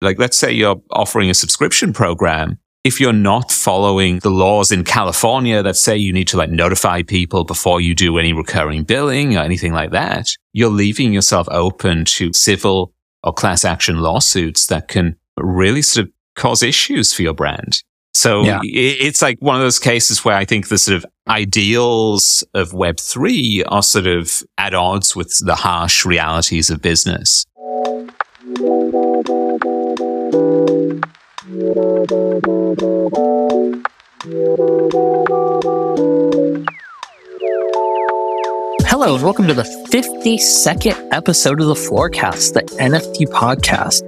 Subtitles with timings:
[0.00, 2.58] Like, let's say you're offering a subscription program.
[2.84, 7.02] If you're not following the laws in California that say you need to like notify
[7.02, 12.04] people before you do any recurring billing or anything like that, you're leaving yourself open
[12.04, 12.92] to civil
[13.24, 17.82] or class action lawsuits that can really sort of cause issues for your brand.
[18.14, 18.60] So yeah.
[18.62, 23.64] it's like one of those cases where I think the sort of ideals of Web3
[23.66, 27.44] are sort of at odds with the harsh realities of business.
[38.88, 44.02] Hello, and welcome to the 52nd episode of the Floorcast, the NFT podcast.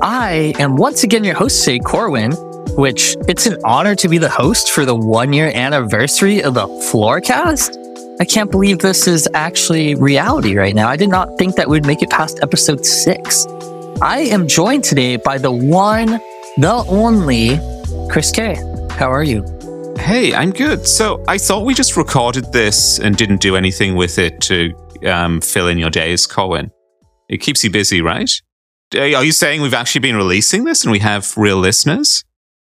[0.00, 2.30] I am once again your host, Say Corwin,
[2.76, 6.68] which it's an honor to be the host for the one year anniversary of the
[6.68, 7.76] Floorcast.
[8.20, 10.86] I can't believe this is actually reality right now.
[10.88, 13.44] I did not think that we'd make it past episode six.
[14.02, 16.20] I am joined today by the one,
[16.58, 17.58] the only
[18.10, 18.54] Chris K.
[18.90, 19.42] How are you?
[19.98, 20.86] Hey, I'm good.
[20.86, 24.74] So I thought we just recorded this and didn't do anything with it to
[25.06, 26.70] um, fill in your days, Corwin.
[27.30, 28.30] It keeps you busy, right?
[28.94, 32.22] Are you saying we've actually been releasing this and we have real listeners?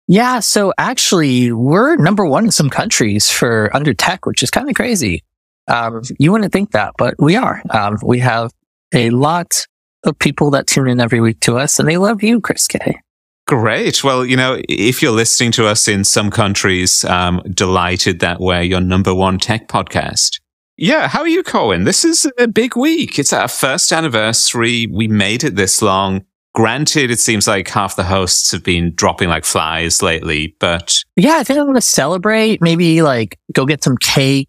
[0.07, 0.41] Yeah.
[0.41, 4.75] So actually, we're number one in some countries for under tech, which is kind of
[4.75, 5.23] crazy.
[5.69, 7.63] Um, you wouldn't think that, but we are.
[7.69, 8.51] Um, we have
[8.95, 9.67] a lot
[10.05, 13.01] of people that tune in every week to us and they love you, Chris K.
[13.47, 14.05] Great.
[14.05, 18.61] Well, you know, if you're listening to us in some countries, um, delighted that we're
[18.61, 20.39] your number one tech podcast.
[20.77, 21.09] Yeah.
[21.09, 21.85] How are you, Corwin?
[21.85, 23.19] This is a big week.
[23.19, 24.87] It's our first anniversary.
[24.87, 26.25] We made it this long.
[26.55, 31.37] Granted, it seems like half the hosts have been dropping like flies lately, but yeah,
[31.37, 32.61] I think I'm going to celebrate.
[32.61, 34.49] Maybe like go get some cake.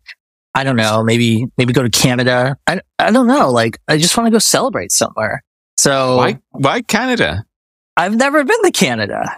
[0.59, 1.05] I don't know.
[1.05, 2.57] Maybe, maybe go to Canada.
[2.67, 3.49] I, I don't know.
[3.49, 5.41] Like, I just want to go celebrate somewhere.
[5.77, 7.45] So why, why Canada?
[7.95, 9.33] I've never been to Canada.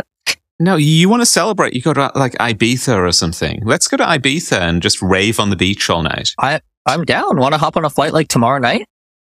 [0.60, 1.76] No, you want to celebrate.
[1.76, 3.62] You go to like Ibiza or something.
[3.64, 6.32] Let's go to Ibiza and just rave on the beach all night.
[6.40, 7.38] I, I'm down.
[7.38, 8.88] Want to hop on a flight like tomorrow night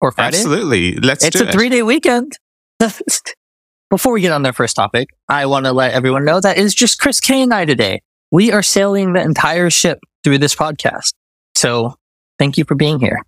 [0.02, 0.38] or Friday?
[0.38, 0.96] Absolutely.
[0.96, 2.34] Let's it's a three day weekend.
[3.92, 6.74] Before we get on their first topic, I want to let everyone know that it's
[6.74, 8.02] just Chris K and I today.
[8.32, 11.14] We are sailing the entire ship through this podcast.
[11.56, 11.96] So
[12.40, 13.22] thank you for being here.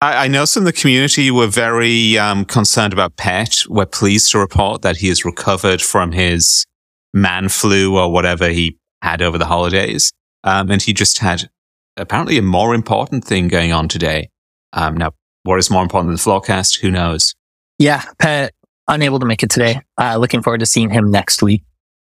[0.00, 3.64] I, I know some of the community were very um, concerned about Pet.
[3.68, 6.66] We're pleased to report that he has recovered from his
[7.14, 10.12] man flu or whatever he had over the holidays.
[10.44, 11.48] Um, and he just had
[11.96, 14.28] apparently a more important thing going on today.
[14.72, 15.12] Um, now,
[15.44, 16.80] what is more important than the Floorcast?
[16.80, 17.34] Who knows?
[17.78, 18.52] Yeah, Pet
[18.88, 19.80] unable to make it today.
[19.98, 21.62] Uh, looking forward to seeing him next week.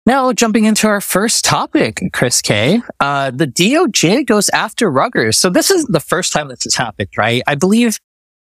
[0.07, 5.35] Now, jumping into our first topic, Chris K, uh, the DOJ goes after Ruggers.
[5.35, 7.43] So this is the first time this has happened, right?
[7.45, 7.99] I believe,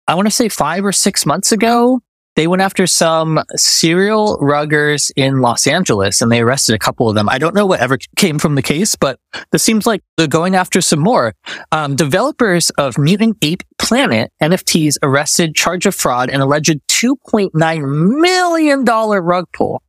[0.08, 2.00] I want to say five or six months ago,
[2.34, 7.14] they went after some serial ruggers in Los Angeles and they arrested a couple of
[7.14, 7.28] them.
[7.28, 9.20] I don't know whatever came from the case, but
[9.52, 11.32] this seems like they're going after some more.
[11.70, 18.84] Um, developers of Mutant Ape Planet NFTs arrested, charge of fraud, and alleged $2.9 million
[18.84, 19.80] rug pull.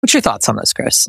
[0.00, 1.06] What's your thoughts on this, Chris?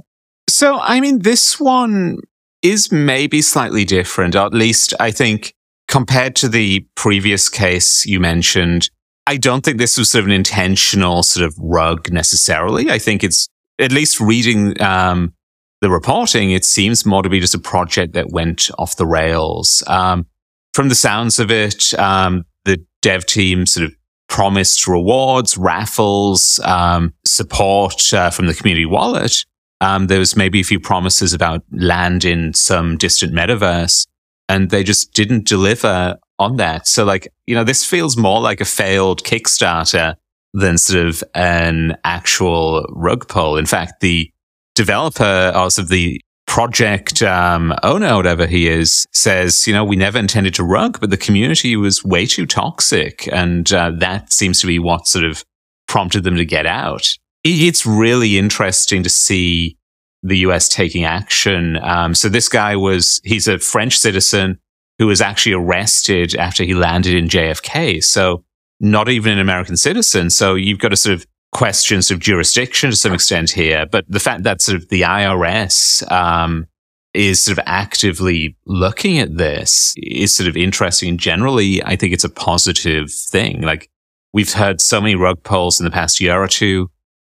[0.50, 2.18] So, I mean, this one
[2.62, 5.54] is maybe slightly different, at least I think
[5.88, 8.90] compared to the previous case you mentioned.
[9.28, 12.90] I don't think this was sort of an intentional sort of rug necessarily.
[12.90, 15.34] I think it's at least reading um,
[15.82, 19.84] the reporting, it seems more to be just a project that went off the rails.
[19.88, 20.26] Um,
[20.74, 23.96] from the sounds of it, um, the dev team sort of
[24.28, 29.46] promised rewards, raffles, um, support uh, from the community wallet.
[29.82, 34.08] Um, there was maybe a few promises about land in some distant metaverse,
[34.48, 36.88] and they just didn't deliver on that.
[36.88, 40.16] So, like, you know, this feels more like a failed Kickstarter
[40.54, 43.58] than sort of an actual rug pull.
[43.58, 44.32] In fact, the
[44.76, 50.56] developer, also the project um, owner, whatever he is, says, you know, we never intended
[50.56, 53.30] to rug, but the community was way too toxic.
[53.32, 55.44] And uh, that seems to be what sort of
[55.88, 59.78] prompted them to get out it's really interesting to see
[60.24, 61.78] the US taking action.
[61.78, 64.60] Um, so this guy was, he's a French citizen
[64.98, 68.04] who was actually arrested after he landed in JFK.
[68.04, 68.44] So
[68.82, 70.30] not even an American citizen.
[70.30, 73.86] So you've got a sort of questions of jurisdiction to some extent here.
[73.86, 76.68] But the fact that sort of the IRS, um,
[77.14, 81.18] is sort of actively looking at this is sort of interesting.
[81.18, 83.62] Generally, I think it's a positive thing.
[83.62, 83.90] Like
[84.32, 86.90] we've heard so many rug pulls in the past year or two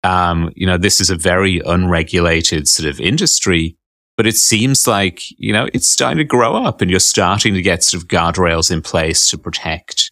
[0.04, 3.78] um, you know, this is a very unregulated sort of industry,
[4.18, 7.62] but it seems like, you know, it's starting to grow up and you're starting to
[7.62, 10.12] get sort of guardrails in place to protect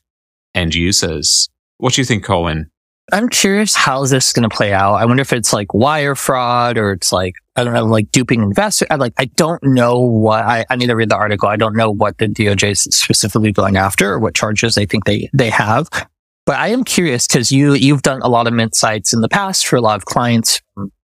[0.56, 1.50] end users.
[1.78, 2.70] What do you think, Corwin?
[3.12, 4.96] I'm curious how this is going to play out.
[4.96, 8.42] I wonder if it's like wire fraud or it's like, I don't know, like duping
[8.42, 8.88] investors.
[8.90, 11.50] I like, I don't know what I, I need to read the article.
[11.50, 15.06] I don't know what the DOJ is specifically going after or what charges they think
[15.06, 15.90] they, they have.
[16.46, 19.30] But I am curious because you, you've done a lot of mint sites in the
[19.30, 20.62] past for a lot of clients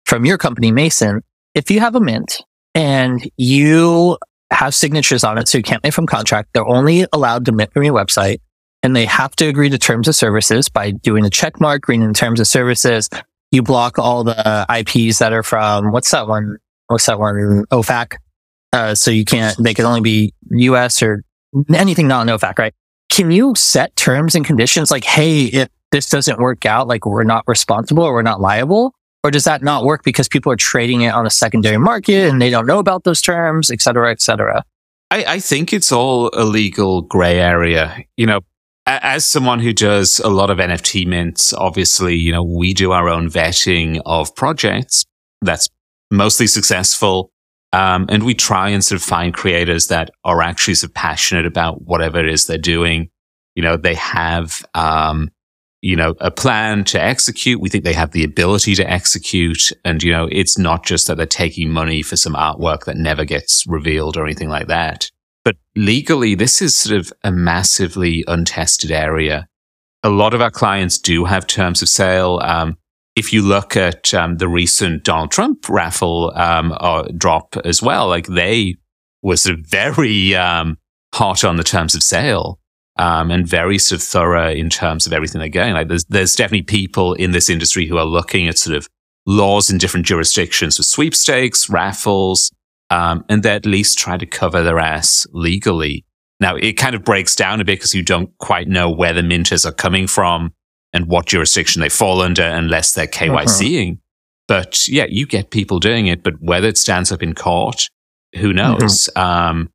[0.05, 1.23] from your company, Mason.
[1.55, 2.43] If you have a mint
[2.75, 4.19] and you
[4.51, 7.73] have signatures on it, so you can't make from contract, they're only allowed to mint
[7.73, 8.39] from your website
[8.83, 12.13] and they have to agree to terms of services by doing a check mark, in
[12.13, 13.09] terms of services.
[13.53, 16.59] You block all the IPs that are from what's that one?
[16.89, 17.65] What's that one?
[17.71, 18.17] OFAC.
[18.73, 21.23] Uh, so you can't, they can only be US or
[21.75, 22.75] anything not an OFAC, right?
[23.12, 27.25] Can you set terms and conditions like, Hey, if this doesn't work out, like we're
[27.25, 28.94] not responsible or we're not liable?
[29.23, 32.41] Or does that not work because people are trading it on a secondary market and
[32.41, 34.64] they don't know about those terms, et cetera, et cetera?
[35.11, 37.99] I, I think it's all a legal gray area.
[38.17, 38.41] You know,
[38.87, 43.11] as someone who does a lot of NFT mints, obviously, you know, we do our
[43.11, 45.05] own vetting of projects
[45.43, 45.69] that's
[46.11, 47.31] mostly successful.
[47.73, 51.47] Um, and we try and sort of find creators that are actually sort of passionate
[51.47, 53.09] about whatever it is they're doing.
[53.55, 55.31] You know, they have, um,
[55.81, 57.61] you know, a plan to execute.
[57.61, 59.73] We think they have the ability to execute.
[59.85, 63.25] And, you know, it's not just that they're taking money for some artwork that never
[63.25, 65.11] gets revealed or anything like that.
[65.45, 69.49] But legally, this is sort of a massively untested area.
[70.03, 72.39] A lot of our clients do have terms of sale.
[72.43, 72.77] Um,
[73.14, 78.09] if you look at um, the recent Donald Trump raffle um, uh, drop as well,
[78.09, 78.76] like they
[79.23, 80.79] were sort of very um,
[81.14, 82.59] hot on the terms of sale
[82.97, 85.75] um, and very sort of thorough in terms of everything they're going.
[85.75, 88.88] Like there's, there's definitely people in this industry who are looking at sort of
[89.26, 92.50] laws in different jurisdictions for sweepstakes, raffles,
[92.91, 96.05] um, and they at least try to cover their ass legally.
[96.41, 99.23] Now, it kind of breaks down a bit because you don't quite know where the
[99.23, 100.53] minters are coming from
[100.93, 103.93] and what jurisdiction they fall under unless they're KYCing.
[103.93, 103.99] Uh-huh.
[104.49, 107.89] But yeah, you get people doing it, but whether it stands up in court,
[108.37, 109.09] who knows?
[109.17, 109.21] Mm-hmm.
[109.21, 109.71] Um,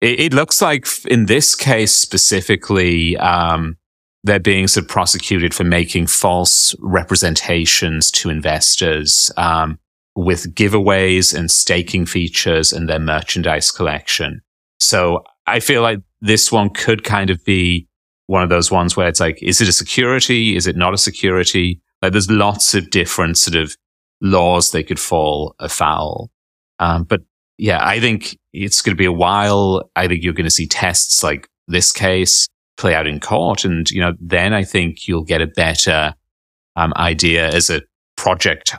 [0.00, 3.76] it, it, looks like in this case specifically, um,
[4.22, 9.30] they're being sort of prosecuted for making false representations to investors.
[9.36, 9.78] Um,
[10.16, 14.40] with giveaways and staking features and their merchandise collection.
[14.80, 17.88] So I feel like this one could kind of be
[18.26, 20.56] one of those ones where it's like, is it a security?
[20.56, 21.80] Is it not a security?
[22.02, 23.76] Like there's lots of different sort of
[24.20, 26.30] laws they could fall afoul.
[26.78, 27.20] Um, but
[27.58, 29.90] yeah, I think it's going to be a while.
[29.94, 33.64] I think you're going to see tests like this case play out in court.
[33.64, 36.14] And, you know, then I think you'll get a better
[36.76, 37.82] um, idea as a
[38.16, 38.74] project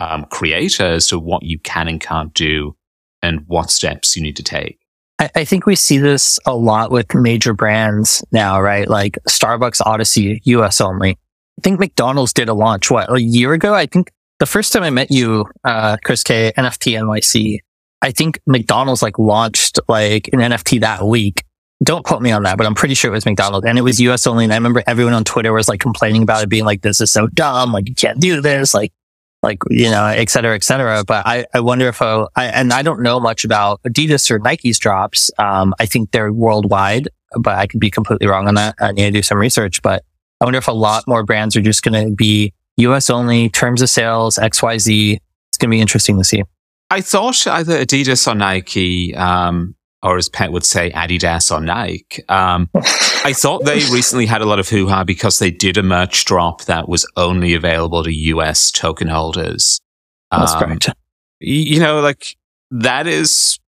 [0.00, 2.76] um, creator as to what you can and can't do
[3.22, 4.78] and what steps you need to take.
[5.18, 8.88] I, I think we see this a lot with major brands now, right?
[8.88, 11.18] Like Starbucks Odyssey, US only.
[11.58, 13.74] I think McDonald's did a launch, what, a year ago?
[13.74, 17.58] I think the first time I met you, uh, Chris K, NFT NYC,
[18.02, 21.44] I think McDonald's like launched like an NFT that week.
[21.82, 24.00] Don't quote me on that, but I'm pretty sure it was McDonald's and it was
[24.00, 24.44] US only.
[24.44, 27.10] And I remember everyone on Twitter was like complaining about it being like, this is
[27.10, 27.72] so dumb.
[27.72, 28.74] Like you can't do this.
[28.74, 28.92] Like
[29.44, 31.04] like, you know, et cetera, et cetera.
[31.04, 34.78] But I, I wonder if, I, and I don't know much about Adidas or Nike's
[34.78, 35.30] drops.
[35.38, 37.08] Um, I think they're worldwide,
[37.38, 38.74] but I could be completely wrong on that.
[38.80, 40.02] I need to do some research, but
[40.40, 43.82] I wonder if a lot more brands are just going to be US only terms
[43.82, 45.18] of sales, XYZ.
[45.50, 46.42] It's going to be interesting to see.
[46.90, 49.74] I thought either Adidas or Nike, um,
[50.04, 52.22] or as Pet would say, Adidas or Nike.
[52.28, 52.68] Um,
[53.24, 56.24] I thought they recently had a lot of hoo ha because they did a merch
[56.26, 59.80] drop that was only available to US token holders.
[60.30, 60.90] That's um, correct.
[61.40, 62.36] You know, like
[62.70, 63.58] that is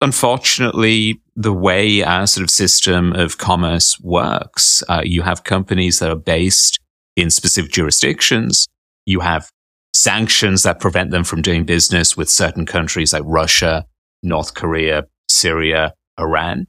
[0.00, 4.82] unfortunately the way our sort of system of commerce works.
[4.88, 6.80] Uh, you have companies that are based
[7.16, 8.66] in specific jurisdictions.
[9.06, 9.50] You have
[9.94, 13.84] sanctions that prevent them from doing business with certain countries like Russia,
[14.22, 16.66] North Korea, Syria, Iran.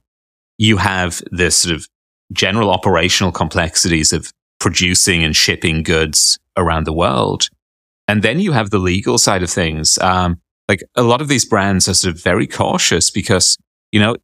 [0.58, 1.88] You have this sort of
[2.32, 7.48] general operational complexities of producing and shipping goods around the world.
[8.08, 9.98] And then you have the legal side of things.
[9.98, 13.58] Um, like a lot of these brands are sort of very cautious because,
[13.92, 14.16] you know,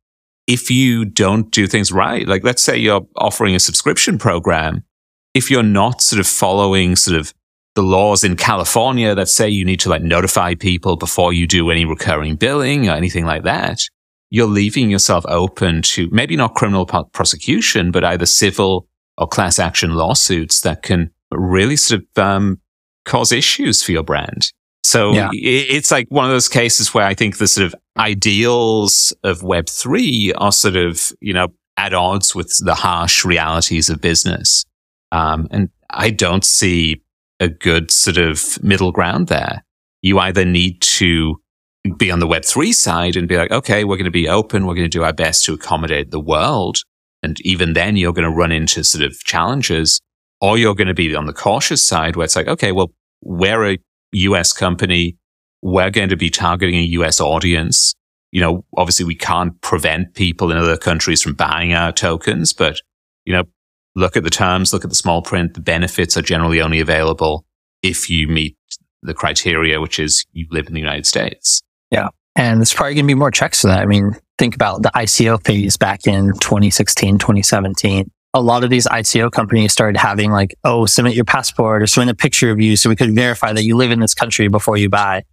[0.47, 4.85] if you don't do things right, like let's say you're offering a subscription program,
[5.35, 7.33] if you're not sort of following sort of
[7.75, 11.71] the laws in California that say you need to like notify people before you do
[11.71, 13.81] any recurring billing or anything like that,
[14.31, 19.95] you're leaving yourself open to maybe not criminal prosecution, but either civil or class action
[19.95, 22.61] lawsuits that can really sort of um,
[23.05, 24.53] cause issues for your brand.
[24.83, 25.31] So yeah.
[25.33, 30.33] it's like one of those cases where I think the sort of ideals of Web3
[30.37, 34.65] are sort of, you know, at odds with the harsh realities of business.
[35.13, 37.03] Um, and I don't see
[37.41, 39.65] a good sort of middle ground there.
[40.03, 41.41] You either need to
[41.97, 44.67] be on the Web3 side and be like, okay, we're going to be open.
[44.67, 46.79] We're going to do our best to accommodate the world.
[47.23, 50.01] And even then you're going to run into sort of challenges
[50.41, 53.73] or you're going to be on the cautious side where it's like, okay, well, we're
[53.73, 53.79] a
[54.13, 55.17] US company.
[55.63, 57.95] We're going to be targeting a US audience.
[58.31, 62.81] You know, obviously we can't prevent people in other countries from buying our tokens, but,
[63.25, 63.45] you know,
[63.97, 65.55] look at the terms, look at the small print.
[65.55, 67.45] The benefits are generally only available
[67.83, 68.57] if you meet
[69.03, 71.63] the criteria, which is you live in the United States.
[71.91, 72.09] Yeah.
[72.37, 73.81] And there's probably going to be more checks to that.
[73.81, 78.11] I mean, think about the ICO phase back in 2016, 2017.
[78.33, 82.13] A lot of these ICO companies started having like, oh, submit your passport or submit
[82.13, 84.77] a picture of you so we could verify that you live in this country before
[84.77, 85.25] you buy.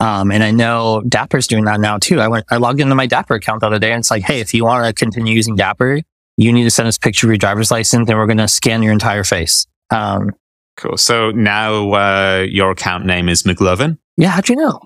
[0.00, 2.20] Um, and I know Dapper's doing that now too.
[2.20, 4.40] I went, I logged into my Dapper account the other day and it's like, hey,
[4.40, 6.00] if you want to continue using Dapper,
[6.36, 8.48] you need to send us a picture of your driver's license and we're going to
[8.48, 9.66] scan your entire face.
[9.90, 10.32] Um,
[10.76, 10.96] cool.
[10.96, 13.98] So now uh, your account name is McLovin?
[14.16, 14.30] Yeah.
[14.30, 14.80] How'd you know?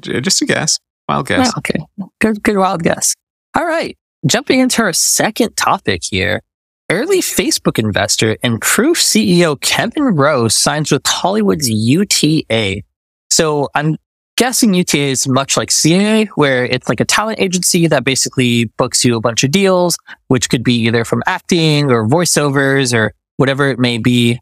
[0.00, 0.78] Just a guess.
[1.08, 1.56] Wild guess.
[1.58, 1.78] Okay.
[2.20, 3.14] Good, good wild guess.
[3.54, 3.96] All right.
[4.26, 6.42] Jumping into our second topic here.
[6.90, 12.82] Early Facebook investor and Proof CEO Kevin Rose signs with Hollywood's UTA.
[13.30, 13.96] So I'm
[14.36, 19.04] guessing UTA is much like CAA, where it's like a talent agency that basically books
[19.04, 19.96] you a bunch of deals,
[20.28, 24.38] which could be either from acting or voiceovers or whatever it may be.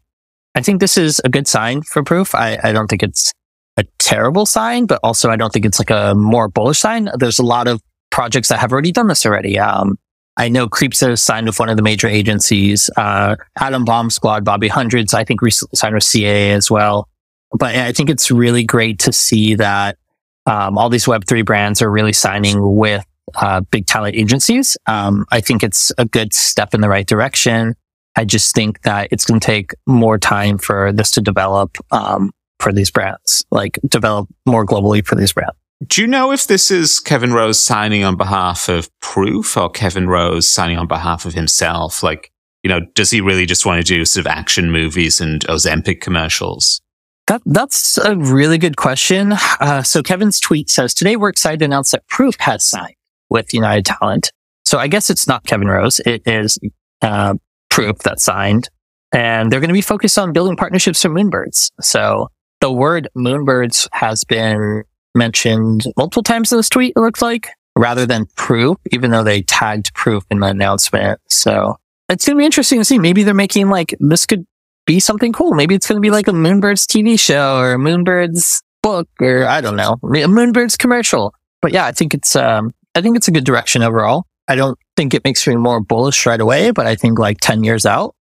[0.53, 2.35] I think this is a good sign for Proof.
[2.35, 3.33] I, I don't think it's
[3.77, 7.09] a terrible sign, but also I don't think it's like a more bullish sign.
[7.17, 9.59] There's a lot of projects that have already done this already.
[9.59, 9.97] Um,
[10.37, 12.89] I know Creeps has signed with one of the major agencies.
[12.97, 17.07] Uh, Adam Bomb Squad, Bobby Hundreds, I think recently signed with CAA as well.
[17.51, 19.97] But I think it's really great to see that
[20.45, 23.05] um, all these Web3 brands are really signing with
[23.35, 24.77] uh, big talent agencies.
[24.87, 27.75] Um, I think it's a good step in the right direction.
[28.15, 31.77] I just think that it's going to take more time for this to develop.
[31.91, 32.31] Um,
[32.65, 35.55] for these brands, like develop more globally for these brands.
[35.85, 40.07] Do you know if this is Kevin Rose signing on behalf of Proof or Kevin
[40.07, 42.01] Rose signing on behalf of himself?
[42.01, 42.31] Like,
[42.63, 46.01] you know, does he really just want to do sort of action movies and Ozempic
[46.01, 46.81] commercials?
[47.27, 49.33] That, that's a really good question.
[49.59, 52.95] Uh, so Kevin's tweet says, today we're excited to announce that Proof has signed
[53.29, 54.31] with United Talent.
[54.65, 55.99] So I guess it's not Kevin Rose.
[55.99, 56.57] It is,
[57.03, 57.35] uh,
[57.69, 58.69] Proof that signed
[59.11, 61.71] and they're going to be focused on building partnerships for Moonbirds.
[61.79, 62.29] So
[62.61, 64.83] the word moonbirds has been
[65.13, 69.41] mentioned multiple times in this tweet, it looks like, rather than proof, even though they
[69.41, 71.19] tagged proof in the announcement.
[71.29, 71.77] So
[72.09, 72.99] it's going to be interesting to see.
[72.99, 74.45] Maybe they're making like, this could
[74.85, 75.53] be something cool.
[75.53, 79.45] Maybe it's going to be like a Moonbirds TV show or a Moonbirds book or
[79.45, 81.33] I don't know, a Moonbirds commercial.
[81.61, 84.25] But yeah, I think it's, um, I think it's a good direction overall.
[84.47, 87.63] I don't think it makes me more bullish right away, but I think like 10
[87.63, 88.15] years out,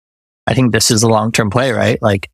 [0.47, 2.01] I think this is a long term play, right?
[2.01, 2.31] Like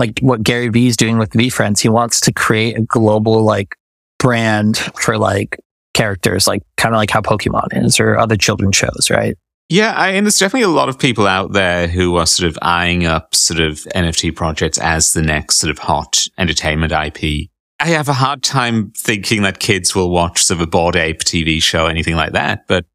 [0.00, 1.80] like what Gary Vee is doing with VeeFriends.
[1.80, 3.76] He wants to create a global like
[4.18, 5.58] brand for like
[5.92, 9.36] characters, like kind of like how Pokemon is or other children's shows, right?
[9.68, 12.58] Yeah, I, and there's definitely a lot of people out there who are sort of
[12.62, 17.50] eyeing up sort of NFT projects as the next sort of hot entertainment IP.
[17.78, 21.20] I have a hard time thinking that kids will watch sort of a Bored Ape
[21.20, 22.66] TV show, anything like that.
[22.66, 22.86] But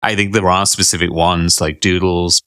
[0.00, 2.40] I think there are specific ones like Doodles,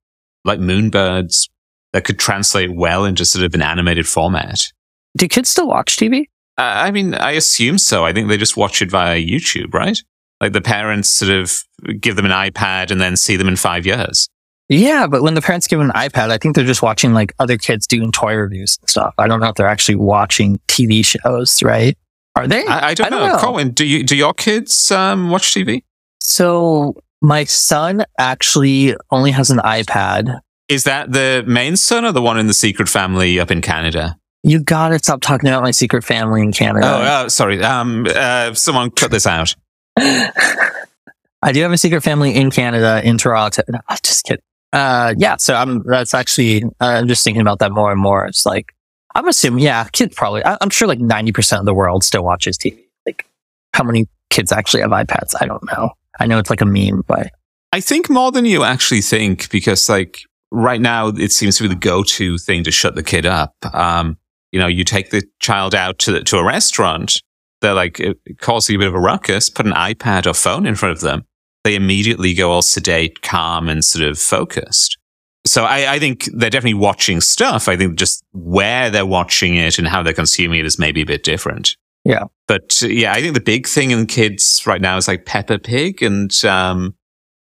[0.45, 1.49] like Moonbirds,
[1.95, 4.69] that could translate well into sort of an animated format.
[5.15, 6.25] Do kids still watch TV?
[6.57, 8.03] Uh, I mean, I assume so.
[8.03, 9.97] I think they just watch it via YouTube, right?
[10.41, 11.53] Like the parents sort of
[12.01, 14.27] give them an iPad and then see them in five years.
[14.67, 17.33] Yeah, but when the parents give them an iPad, I think they're just watching like
[17.39, 19.13] other kids doing toy reviews and stuff.
[19.17, 21.97] I don't know if they're actually watching TV shows, right?
[22.35, 22.65] Are they?
[22.65, 23.35] I, I, don't, I don't know.
[23.35, 23.39] know.
[23.39, 25.83] Corwin, do you do your kids um, watch TV?
[26.19, 32.21] So my son actually only has an iPad, is that the main son or the
[32.21, 34.17] one in the secret family up in Canada?
[34.43, 36.85] You gotta stop talking about my secret family in Canada.
[36.85, 37.63] Oh, oh sorry.
[37.63, 39.55] Um, uh, someone cut this out.
[39.97, 43.63] I do have a secret family in Canada, in Toronto.
[43.67, 44.43] No, I'm just kidding.
[44.73, 45.37] Uh, yeah.
[45.37, 48.25] So I'm, that's actually, uh, I'm just thinking about that more and more.
[48.25, 48.73] It's like,
[49.13, 52.57] I'm assuming, yeah, kids probably, I, I'm sure like 90% of the world still watches
[52.57, 52.83] TV.
[53.05, 53.25] Like
[53.73, 55.33] how many kids actually have iPads?
[55.39, 55.91] I don't know.
[56.19, 57.31] I know it's like a meme, but
[57.71, 60.19] I think more than you actually think because like
[60.55, 63.53] right now it seems to be the go-to thing to shut the kid up.
[63.73, 64.17] Um,
[64.51, 67.21] you know, you take the child out to the, to a restaurant,
[67.61, 68.01] they're like,
[68.39, 71.25] causing a bit of a ruckus, put an iPad or phone in front of them.
[71.63, 74.97] They immediately go all sedate, calm, and sort of focused.
[75.45, 77.67] So I, I think they're definitely watching stuff.
[77.67, 81.05] I think just where they're watching it and how they're consuming it is maybe a
[81.05, 81.75] bit different.
[82.03, 82.25] Yeah.
[82.47, 86.01] But yeah, I think the big thing in kids right now is like Peppa Pig
[86.01, 86.95] and, um,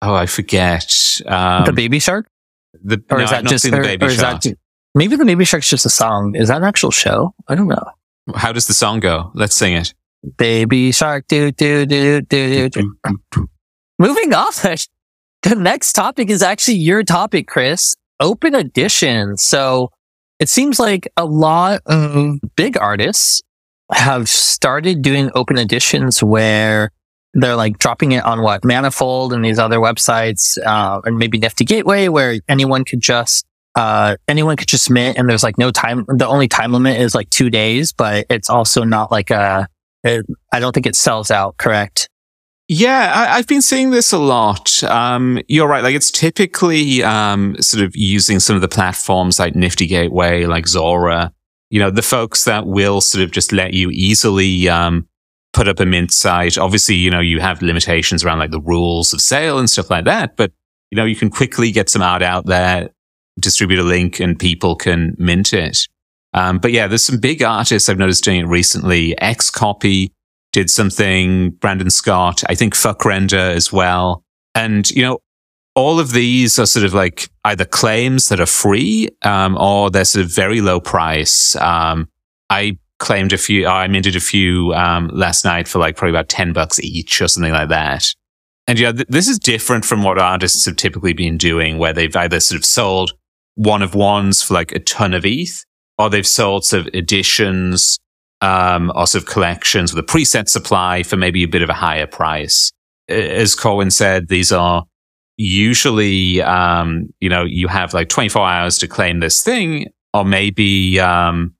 [0.02, 1.20] oh, I forget.
[1.26, 2.26] Um, the baby shark?
[2.82, 4.44] The, or no, is that just the baby or, is that,
[4.94, 6.34] Maybe the Baby Shark's just a song.
[6.34, 7.34] Is that an actual show?
[7.48, 7.84] I don't know.
[8.34, 9.30] How does the song go?
[9.34, 9.94] Let's sing it.
[10.36, 12.96] Baby Shark, do, do, do, do, do,
[13.30, 13.48] do.
[13.98, 14.52] Moving on.
[15.42, 17.94] The next topic is actually your topic, Chris.
[18.20, 19.36] Open edition.
[19.36, 19.90] So
[20.38, 23.42] it seems like a lot of big artists
[23.90, 26.90] have started doing open editions where
[27.34, 31.64] they're like dropping it on what Manifold and these other websites, uh, and maybe Nifty
[31.64, 36.04] Gateway where anyone could just, uh, anyone could just mint and there's like no time.
[36.08, 39.66] The only time limit is like two days, but it's also not like a,
[40.04, 42.08] it, I don't think it sells out, correct?
[42.68, 44.82] Yeah, I, have been seeing this a lot.
[44.84, 45.82] Um, you're right.
[45.82, 50.66] Like it's typically um, sort of using some of the platforms like Nifty Gateway, like
[50.66, 51.32] Zora.
[51.70, 55.06] You know, the folks that will sort of just let you easily um,
[55.52, 56.58] put up a mint site.
[56.58, 60.04] Obviously, you know, you have limitations around like the rules of sale and stuff like
[60.04, 60.52] that, but
[60.90, 62.90] you know, you can quickly get some art out there,
[63.40, 65.88] distribute a link, and people can mint it.
[66.34, 69.14] Um, but yeah, there's some big artists I've noticed doing it recently.
[69.20, 70.10] XCOPY
[70.52, 74.22] did something, Brandon Scott, I think FVCKRENDER as well.
[74.54, 75.18] And, you know,
[75.74, 80.04] all of these are sort of like either claims that are free, um, or they're
[80.04, 81.56] sort of very low price.
[81.56, 82.08] Um,
[82.50, 86.28] I claimed a few, I minted a few, um, last night for like probably about
[86.28, 88.06] 10 bucks each or something like that.
[88.68, 92.14] And, yeah, th- this is different from what artists have typically been doing, where they've
[92.14, 93.12] either sort of sold
[93.56, 95.64] one of ones for like a ton of ETH,
[95.98, 97.98] or they've sold sort of editions
[98.40, 101.74] um, or sort of collections with a preset supply for maybe a bit of a
[101.74, 102.70] higher price.
[103.08, 104.84] As Corwin said, these are
[105.36, 111.00] usually, um, you know, you have like 24 hours to claim this thing, or maybe
[111.00, 111.54] um,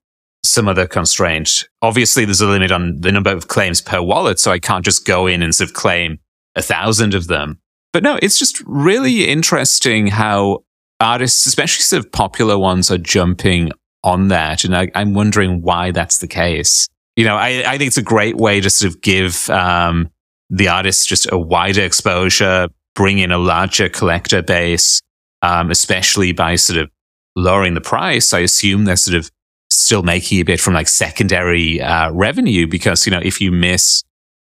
[0.44, 1.68] some other constraint.
[1.82, 5.06] Obviously, there's a limit on the number of claims per wallet, so I can't just
[5.06, 6.18] go in and sort of claim
[6.56, 7.61] a thousand of them.
[7.92, 10.64] But no, it's just really interesting how
[11.00, 13.70] artists, especially sort of popular ones, are jumping
[14.02, 14.64] on that.
[14.64, 16.88] And I, am wondering why that's the case.
[17.16, 20.11] You know, I, I think it's a great way to sort of give um,
[20.49, 25.00] the artists just a wider exposure, bring in a larger collector base,
[25.42, 26.90] um, especially by sort of
[27.37, 28.33] lowering the price.
[28.33, 29.31] I assume they're sort of
[29.76, 34.02] still making a bit from like secondary uh, revenue because, you know, if you miss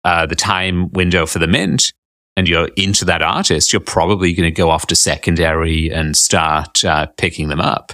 [0.05, 1.93] uh, the time window for the mint,
[2.37, 6.85] and you're into that artist, you're probably going to go off to secondary and start
[6.85, 7.93] uh, picking them up.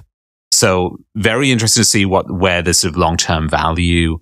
[0.53, 4.19] So very interested to see what, where the sort of long-term value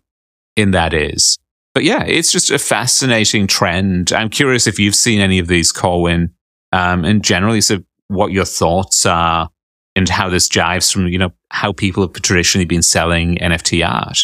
[0.57, 1.38] in that is.
[1.75, 4.12] But yeah, it's just a fascinating trend.
[4.12, 6.33] I'm curious if you've seen any of these, Corwin,
[6.73, 9.51] um, and generally of what your thoughts are
[9.97, 14.19] and how this jives from, you know, how people have traditionally been selling NFT art.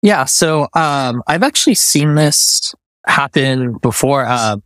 [0.00, 0.24] Yeah.
[0.24, 2.74] So, um, I've actually seen this
[3.06, 4.24] happen before.
[4.24, 4.58] Uh,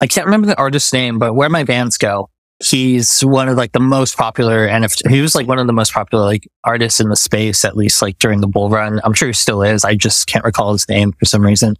[0.00, 2.26] I can't remember the artist's name, but WhereMyVansGo,
[2.64, 5.10] he's one of like the most popular NFT.
[5.10, 8.00] He was like one of the most popular like artists in the space, at least
[8.00, 9.00] like during the bull run.
[9.04, 9.84] I'm sure he still is.
[9.84, 11.76] I just can't recall his name for some reason.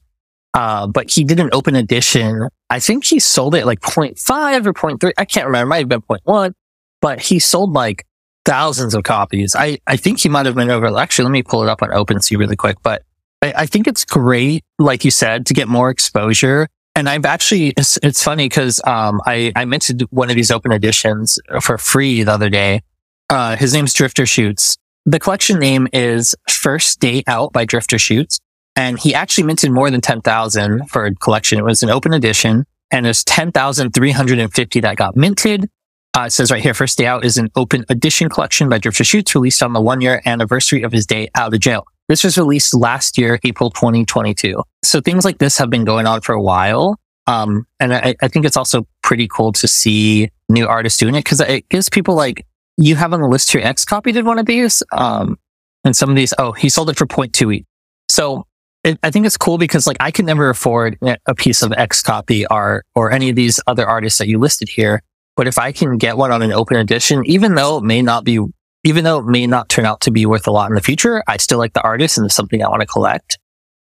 [0.55, 2.49] Uh, but he did an open edition.
[2.71, 5.13] I think he sold it like 0.5 or 0.3.
[5.17, 5.67] I can't remember.
[5.67, 6.53] It might have been 0.1,
[7.01, 8.05] but he sold like
[8.49, 9.55] thousands of copies.
[9.55, 10.87] I, I think he might have been over.
[10.97, 12.79] Actually, let me pull it up on OpenSea really quick.
[12.83, 13.03] But
[13.43, 17.69] I, I think it's great, like you said, to get more exposure and I've actually,
[17.77, 22.25] it's, it's funny because um, I, I mentioned one of these open editions for free
[22.25, 22.83] the other day.
[23.31, 24.77] Uh, his name's Drifter Shoots.
[25.07, 28.41] The collection name is First Day Out by Drifter Shoots.
[28.75, 31.61] And he actually minted more than 10,000 for a collection.
[31.61, 35.71] It was an open edition and there's 10,350 that got minted.
[36.19, 39.05] Uh, it says right here, First Day Out is an open edition collection by Drifter
[39.05, 41.87] Shoots released on the one year anniversary of his day out of jail.
[42.09, 44.61] This was released last year, April 2022.
[44.83, 46.97] So things like this have been going on for a while.
[47.29, 51.19] Um, and I, I think it's also pretty cool to see new artists doing it
[51.19, 52.45] because it gives people like,
[52.77, 54.83] you have on the list your here, XCOPY did one of these.
[54.91, 55.39] Um,
[55.85, 57.67] and some of these, oh, he sold it for 0.2 each.
[58.09, 58.45] So
[58.83, 62.47] it, I think it's cool because like I could never afford a piece of XCOPY
[62.51, 65.05] art or any of these other artists that you listed here.
[65.39, 68.25] But if I can get one on an open edition, even though it may not
[68.25, 68.41] be
[68.83, 71.23] even though it may not turn out to be worth a lot in the future,
[71.29, 73.39] I still like the artist and it's something I want to collect.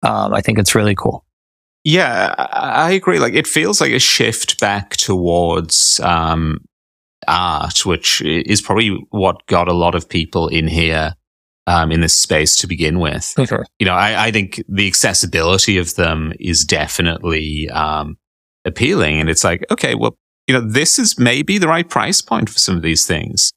[0.02, 1.26] Um, I think it's really cool.
[1.84, 3.20] Yeah, I agree.
[3.20, 6.64] Like it feels like a shift back towards um,
[7.28, 11.16] art, which is probably what got a lot of people in here
[11.68, 13.34] um, in this space to begin with.
[13.78, 18.18] You know, I, I, think the accessibility of them is definitely um,
[18.64, 20.18] appealing, and it's like, okay, well,
[20.52, 23.54] you know, this is maybe the right price point for some of these things.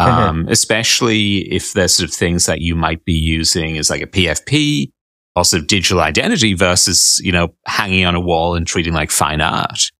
[0.00, 0.10] Mm-hmm.
[0.10, 0.48] um, mm-hmm.
[0.50, 4.90] especially if there's sort of things that you might be using as like a PFP
[5.36, 9.12] or sort of digital identity versus, you know, hanging on a wall and treating like
[9.12, 9.90] fine art.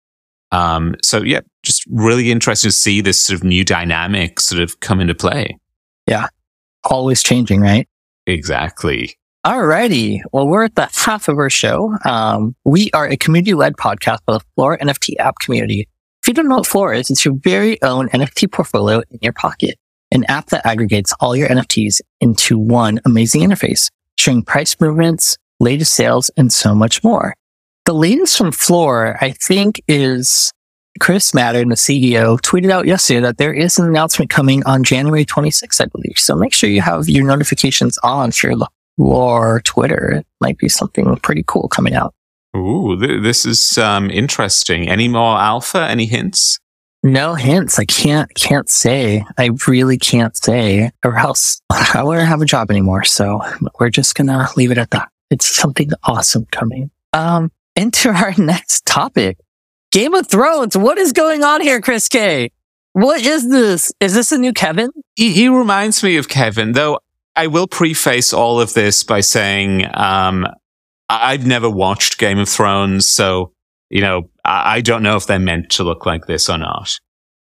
[0.50, 4.80] Um, so yeah, just really interesting to see this sort of new dynamic sort of
[4.80, 5.56] come into play.
[6.08, 6.26] Yeah.
[6.84, 7.88] always changing, right?
[8.26, 9.16] Exactly.
[9.46, 10.20] Alrighty.
[10.32, 11.96] Well, we're at the half of our show.
[12.04, 15.88] Um, we are a community led podcast for the Floor NFT app community.
[16.24, 19.34] If you don't know what Floor is, it's your very own NFT portfolio in your
[19.34, 19.76] pocket,
[20.10, 25.92] an app that aggregates all your NFTs into one amazing interface, showing price movements, latest
[25.92, 27.34] sales, and so much more.
[27.84, 30.50] The latest from Floor, I think, is
[30.98, 35.26] Chris Maddern, the CEO, tweeted out yesterday that there is an announcement coming on January
[35.26, 36.18] 26th, I believe.
[36.18, 40.12] So make sure you have your notifications on for your or Twitter.
[40.12, 42.14] It might be something pretty cool coming out.
[42.56, 44.88] Ooh, th- this is um, interesting.
[44.88, 45.86] Any more alpha?
[45.88, 46.58] Any hints?
[47.02, 47.78] No hints.
[47.78, 49.24] I can't can't say.
[49.36, 53.04] I really can't say, or else I wouldn't have a job anymore.
[53.04, 53.42] So
[53.78, 55.10] we're just gonna leave it at that.
[55.30, 56.90] It's something awesome coming.
[57.12, 59.38] Um, into our next topic,
[59.90, 60.76] Game of Thrones.
[60.76, 62.50] What is going on here, Chris K?
[62.92, 63.92] What is this?
[64.00, 64.90] Is this a new Kevin?
[65.16, 67.00] He, he reminds me of Kevin, though.
[67.36, 70.46] I will preface all of this by saying um,
[71.08, 73.52] I've never watched Game of Thrones, so
[73.90, 76.98] you know I, don't know if they're meant to look like this or not.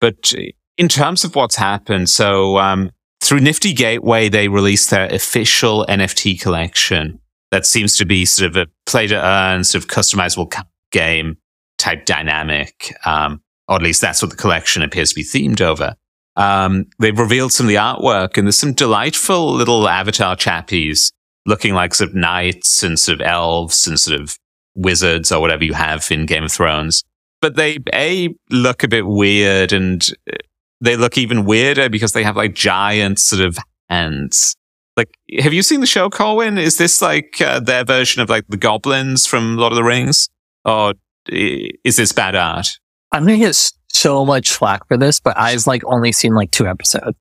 [0.02, 0.34] But
[0.78, 2.92] in terms of what's happened, so um,
[3.22, 7.20] through Nifty Gateway, they released their official NFT collection
[7.52, 10.54] that seems to be sort of a play to earn, sort of customizable
[10.92, 11.38] game
[11.78, 12.94] type dynamic.
[13.06, 15.96] Um, or at least that's what the collection appears to be themed over.
[16.36, 21.12] Um, they've revealed some of the artwork and there's some delightful little avatar chappies
[21.46, 24.38] looking like sort of knights and sort of elves and sort of
[24.76, 27.04] wizards or whatever you have in Game of Thrones.
[27.42, 30.38] But they, A, look a bit weird and uh,
[30.82, 33.58] they look even weirder because they have like giant sort of
[33.90, 34.56] hands.
[34.98, 36.58] Like, have you seen the show, Corwin?
[36.58, 40.30] Is this like uh, their version of like the goblins from Lord of the Rings?
[40.64, 40.94] Or
[41.30, 42.80] is this bad art?
[43.12, 46.68] I'm gonna get so much flack for this, but I've like only seen like two
[46.68, 47.18] episodes.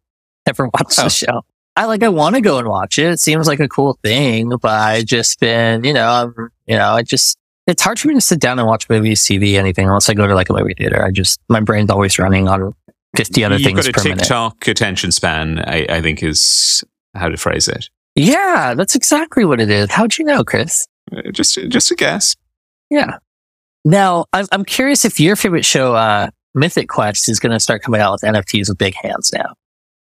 [0.46, 1.04] Never watched oh.
[1.04, 1.42] the show.
[1.76, 3.06] I like, I want to go and watch it.
[3.06, 6.92] It seems like a cool thing, but I just been, you know, I'm, you know,
[6.92, 10.08] I just, it's hard for me to sit down and watch movies, TV, anything unless
[10.08, 11.04] I go to like a movie theater.
[11.04, 12.74] I just, my brain's always running on
[13.16, 14.68] 50 other You've things got a TikTok minute.
[14.68, 16.84] attention span, I, I think is
[17.14, 17.88] how to phrase it.
[18.14, 19.90] Yeah, that's exactly what it is.
[19.90, 20.87] How'd you know, Chris?
[21.10, 22.37] Uh, just, just a guess.
[22.90, 23.18] Yeah.
[23.84, 27.82] Now, I'm, I'm curious if your favorite show, uh, Mythic Quest is going to start
[27.82, 29.54] coming out with NFTs with big hands now.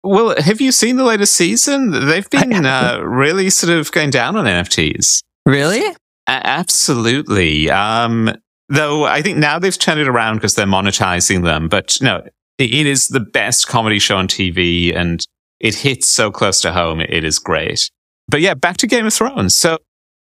[0.04, 2.08] Well, have you seen the latest season?
[2.08, 5.24] They've been uh, really sort of going down on NFTs.
[5.46, 5.86] Really?
[5.86, 5.96] A-
[6.28, 7.70] absolutely.
[7.70, 8.34] Um,
[8.70, 11.68] though I think now they've turned it around because they're monetizing them.
[11.68, 12.24] But no,
[12.58, 15.26] it, it is the best comedy show on TV and
[15.60, 17.02] it hits so close to home.
[17.02, 17.90] It, it is great.
[18.30, 19.56] But yeah, back to Game of Thrones.
[19.56, 19.78] So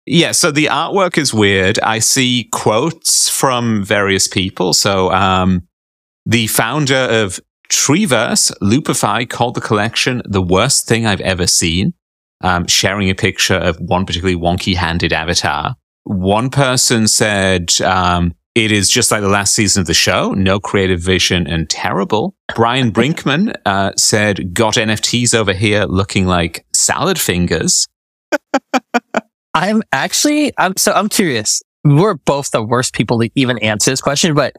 [0.06, 1.80] yeah, so the artwork is weird.
[1.80, 4.72] I see quotes from various people.
[4.72, 5.66] So, um,
[6.24, 11.94] the founder of Treeverse, Loopify, called the collection the worst thing I've ever seen,
[12.42, 15.76] um, sharing a picture of one particularly wonky handed avatar.
[16.04, 20.58] One person said, um, it is just like the last season of the show, no
[20.58, 22.34] creative vision and terrible.
[22.54, 27.86] Brian Brinkman uh, said, got NFTs over here looking like salad fingers.
[29.54, 31.62] I'm actually, I'm so I'm curious.
[31.84, 34.54] We're both the worst people to even answer this question, but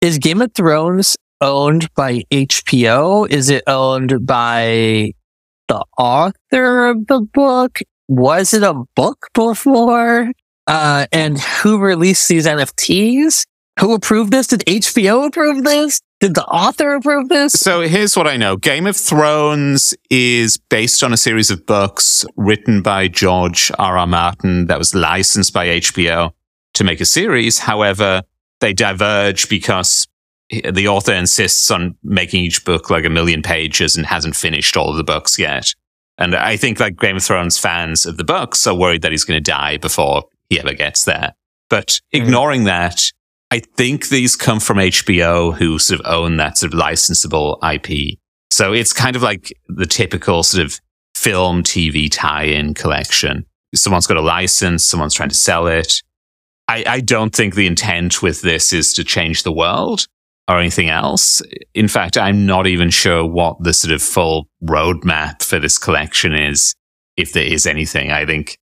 [0.00, 3.28] is Game of Thrones owned by HBO?
[3.30, 5.12] Is it owned by
[5.68, 7.80] the author of the book?
[8.08, 10.32] Was it a book before?
[10.66, 13.46] Uh, and who released these NFTs?
[13.80, 14.48] Who approved this?
[14.48, 16.00] Did HBO approve this?
[16.20, 17.52] Did the author approve this?
[17.52, 18.56] So here's what I know.
[18.56, 23.96] Game of Thrones is based on a series of books written by George R.
[23.96, 24.06] R.
[24.06, 26.32] Martin that was licensed by HBO
[26.74, 27.60] to make a series.
[27.60, 28.22] However,
[28.60, 29.97] they diverge because
[30.50, 34.90] the author insists on making each book like a million pages and hasn't finished all
[34.90, 35.74] of the books yet.
[36.16, 39.24] And I think like Game of Thrones fans of the books are worried that he's
[39.24, 41.34] going to die before he ever gets there.
[41.68, 42.22] But mm-hmm.
[42.22, 43.12] ignoring that,
[43.50, 48.18] I think these come from HBO who sort of own that sort of licensable IP.
[48.50, 50.80] So it's kind of like the typical sort of
[51.14, 53.44] film, TV tie-in collection.
[53.74, 56.02] Someone's got a license, someone's trying to sell it.
[56.68, 60.06] I, I don't think the intent with this is to change the world
[60.48, 61.42] or anything else.
[61.74, 66.34] In fact, I'm not even sure what the sort of full roadmap for this collection
[66.34, 66.74] is,
[67.16, 68.10] if there is anything.
[68.10, 68.56] I think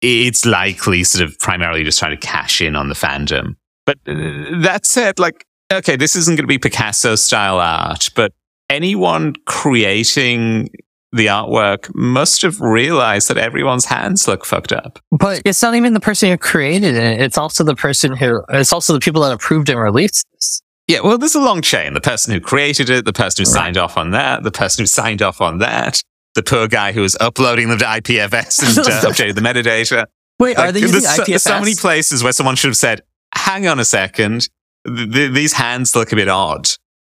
[0.00, 3.56] it's likely sort of primarily just trying to cash in on the fandom.
[3.84, 8.32] But uh, that said, like, okay, this isn't going to be Picasso style art, but
[8.70, 10.68] anyone creating
[11.12, 14.98] the artwork must have realized that everyone's hands look fucked up.
[15.12, 17.20] But it's not even the person who created it.
[17.20, 20.60] It's also the person who, it's also the people that approved and released this.
[20.86, 21.94] Yeah, well, there's a long chain.
[21.94, 23.54] The person who created it, the person who right.
[23.54, 26.02] signed off on that, the person who signed off on that.
[26.34, 30.06] the poor guy who was uploading them to IPFS and uh, updating the metadata.
[30.38, 31.40] Wait, are they using there's so, IPFS?
[31.40, 33.02] so many places where someone should have said,
[33.34, 34.48] "Hang on a second,
[34.86, 36.68] th- th- these hands look a bit odd."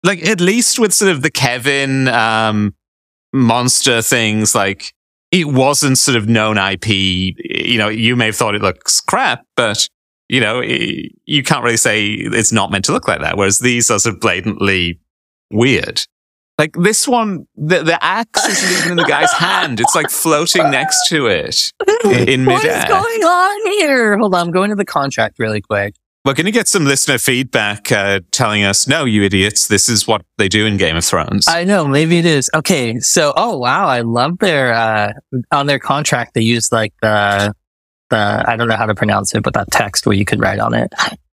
[0.03, 2.75] Like at least with sort of the Kevin um,
[3.33, 4.93] monster things, like
[5.31, 6.87] it wasn't sort of known IP.
[6.87, 9.89] You know, you may have thought it looks crap, but
[10.29, 13.37] you know, you can't really say it's not meant to look like that.
[13.37, 14.99] Whereas these are sort of blatantly
[15.51, 16.03] weird.
[16.57, 19.79] Like this one, the, the axe isn't even in the guy's hand.
[19.79, 21.71] It's like floating next to it
[22.03, 22.87] in What is midair.
[22.87, 24.17] going on here?
[24.17, 25.93] Hold on, I'm going to the contract really quick.
[26.25, 30.07] We're going to get some listener feedback uh, telling us, no, you idiots, this is
[30.07, 31.47] what they do in Game of Thrones.
[31.47, 32.49] I know, maybe it is.
[32.53, 35.13] Okay, so oh wow, I love their uh
[35.51, 37.53] on their contract they use like the
[38.09, 40.59] the I don't know how to pronounce it, but that text where you could write
[40.59, 40.93] on it.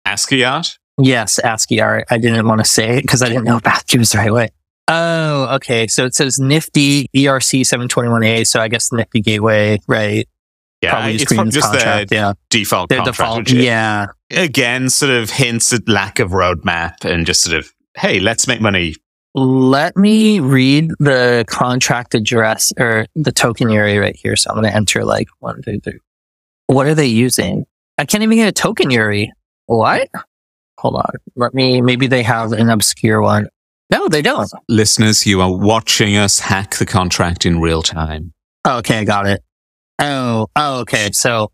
[0.06, 0.78] ASCII art?
[1.00, 2.06] Yes, ASCII art.
[2.10, 4.34] I didn't want to say it because I didn't know if ASCII was the right
[4.34, 4.50] way.
[4.88, 5.88] Oh, okay.
[5.88, 8.48] So it says Nifty ERC 721A.
[8.48, 10.28] So I guess Nifty Gateway, right?
[10.82, 12.10] Yeah, Probably it's probably just contract.
[12.10, 12.34] their yeah.
[12.50, 13.48] default Their contract.
[13.48, 13.64] default.
[13.64, 14.08] Yeah.
[14.32, 18.62] Again, sort of hints at lack of roadmap and just sort of, hey, let's make
[18.62, 18.96] money.
[19.34, 24.36] Let me read the contract address or the token URI right here.
[24.36, 26.00] So I'm going to enter like one, two, three.
[26.68, 27.66] What are they using?
[27.98, 29.32] I can't even get a token URI.
[29.66, 30.10] What?
[30.80, 31.12] Hold on.
[31.36, 33.48] Let me, maybe they have an obscure one.
[33.90, 34.52] No, they don't.
[34.68, 38.34] Listeners, you are watching us hack the contract in real time.
[38.68, 39.42] Okay, I got it.
[40.00, 41.10] Oh, oh, okay.
[41.14, 41.52] So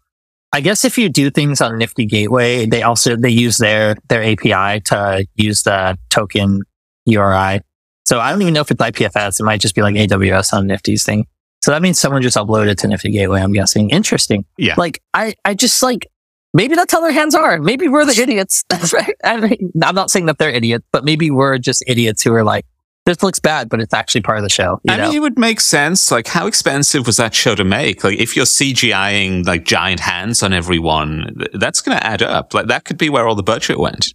[0.51, 4.23] I guess if you do things on Nifty Gateway, they also, they use their, their
[4.23, 6.63] API to use the token
[7.05, 7.61] URI.
[8.05, 9.39] So I don't even know if it's IPFS.
[9.39, 11.27] It might just be like AWS on Nifty's thing.
[11.63, 13.89] So that means someone just uploaded to Nifty Gateway, I'm guessing.
[13.89, 14.43] Interesting.
[14.57, 14.75] Yeah.
[14.77, 16.05] Like, I, I just like,
[16.53, 17.57] maybe that's how their hands are.
[17.57, 18.65] Maybe we're the idiots.
[18.67, 19.15] That's right.
[19.23, 22.43] I mean, I'm not saying that they're idiots, but maybe we're just idiots who are
[22.43, 22.65] like,
[23.05, 24.81] this looks bad, but it's actually part of the show.
[24.83, 25.07] You I know?
[25.07, 26.11] mean, it would make sense.
[26.11, 28.03] Like, how expensive was that show to make?
[28.03, 32.53] Like, if you're CGIing like giant hands on everyone, th- that's going to add up.
[32.53, 34.13] Like, that could be where all the budget went.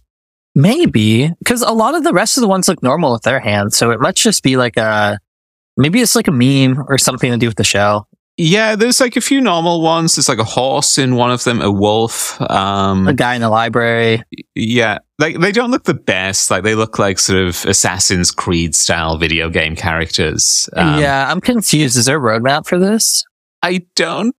[0.53, 3.75] Maybe because a lot of the rest of the ones look normal with their hands,
[3.75, 5.17] so it must just be like a
[5.79, 8.05] maybe it's like a meme or something to do with the show.
[8.41, 10.15] Yeah, there's like a few normal ones.
[10.15, 12.39] There's like a horse in one of them, a wolf.
[12.49, 14.23] Um, A guy in the library.
[14.55, 16.49] yeah, like they don't look the best.
[16.49, 20.69] Like they look like sort of Assassin's Creed style video game characters.
[20.77, 21.97] Um, yeah, I'm confused.
[21.97, 23.25] Is there a roadmap for this?
[23.61, 24.33] I don't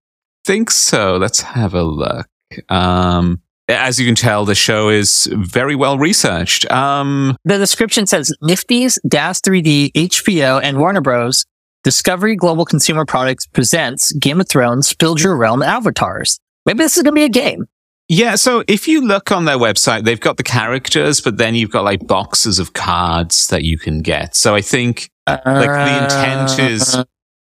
[0.47, 1.19] think so.
[1.19, 2.27] Let's have a look.
[2.71, 6.71] Um, as you can tell, the show is very well researched.
[6.71, 11.45] Um, The description says Nifty's, DAS 3D, HBO, and Warner Bros.
[11.83, 16.39] Discovery Global Consumer Products presents Game of Thrones Build Your Realm Avatars.
[16.67, 17.65] Maybe this is going to be a game.
[18.09, 21.71] yeah, so if you look on their website, they've got the characters, but then you've
[21.71, 24.37] got like boxes of cards that you can get.
[24.37, 27.05] So I think like the intent is Uh,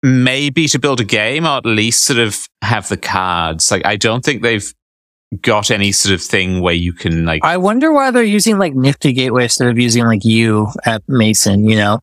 [0.04, 3.72] maybe to build a game or at least sort of have the cards.
[3.72, 4.74] Like I don't think they've
[5.42, 8.74] got any sort of thing where you can like I wonder why they're using like
[8.74, 12.00] Nifty Gateway instead of using like you at Mason, you know?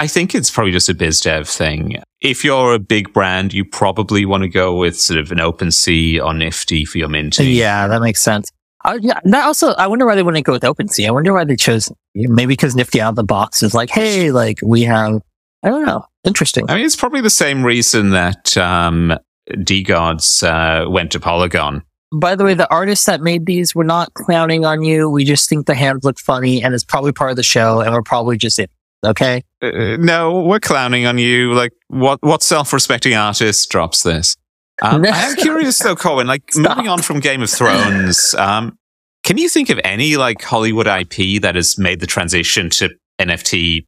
[0.00, 2.02] I think it's probably just a biz dev thing.
[2.20, 6.20] If you're a big brand, you probably want to go with sort of an OpenSea
[6.24, 7.48] or Nifty for your minting.
[7.48, 8.50] Yeah, that makes sense.
[8.84, 11.06] Uh, yeah, that also, I wonder why they wouldn't go with OpenSea.
[11.06, 14.32] I wonder why they chose maybe because Nifty out of the box is like, hey,
[14.32, 15.22] like we have,
[15.62, 16.68] I don't know, interesting.
[16.68, 19.16] I mean, it's probably the same reason that um,
[19.50, 21.84] DeGods uh, went to Polygon.
[22.12, 25.08] By the way, the artists that made these, we're not clowning on you.
[25.08, 27.92] We just think the hands look funny, and it's probably part of the show, and
[27.92, 28.70] we're probably just it.
[29.04, 31.52] Okay, Uh, no, we're clowning on you.
[31.54, 34.36] Like, what what self respecting artist drops this?
[34.80, 36.28] Um, I am curious though, Corwin.
[36.28, 36.76] Like, Stop.
[36.76, 38.78] moving on from Game of Thrones, um,
[39.24, 43.86] can you think of any like Hollywood IP that has made the transition to NFT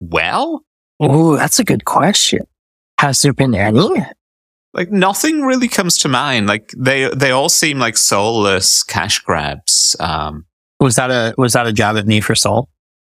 [0.00, 0.62] well?
[0.98, 2.40] oh, that's a good question.
[2.98, 3.78] Has there been any?
[4.76, 6.46] Like, nothing really comes to mind.
[6.46, 9.96] Like, they they all seem like soulless cash grabs.
[9.98, 10.44] Um,
[10.80, 12.68] Was that a was that a jab at me for Soul?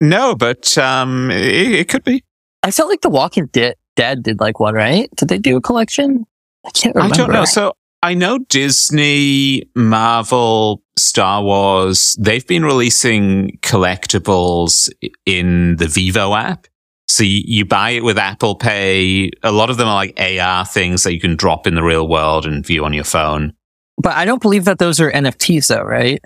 [0.01, 2.23] no, but um, it, it could be.
[2.63, 5.09] I felt like The Walking De- Dead did like one, right?
[5.17, 6.27] Did they do a collection?
[6.67, 7.15] I can't remember.
[7.15, 7.45] I don't know.
[7.47, 14.91] So I know Disney, Marvel, Star Wars, they've been releasing collectibles
[15.25, 16.67] in the VeVe app.
[17.09, 19.31] So you, you buy it with Apple Pay.
[19.43, 22.09] A lot of them are like AR things that you can drop in the real
[22.09, 23.53] world and view on your phone.
[23.99, 26.21] But I don't believe that those are NFTs though, right?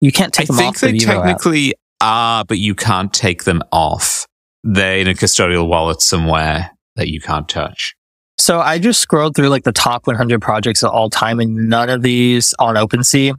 [0.00, 1.24] You can't take I them think off the they VeVe app.
[1.24, 4.26] technically are, but you can't take them off.
[4.62, 7.94] They're in a custodial wallet somewhere that you can't touch.
[8.36, 11.90] So I just scrolled through like the top 100 projects of all time, and none
[11.90, 13.34] of these on OpenSea,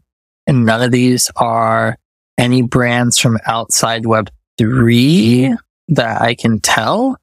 [0.47, 1.97] and none of these are
[2.37, 5.55] any brands from outside Web three
[5.89, 7.17] that I can tell,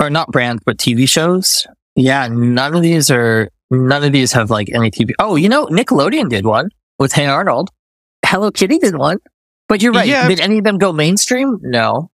[0.00, 1.66] or not brands, but TV shows.
[1.96, 5.12] Yeah, none of these are, none of these have like any TV.
[5.18, 7.70] Oh, you know, Nickelodeon did one with Hey Arnold.
[8.24, 9.18] Hello Kitty did one.
[9.68, 10.06] But you're right.
[10.06, 10.28] Yeah.
[10.28, 11.58] Did any of them go mainstream?
[11.62, 12.10] No.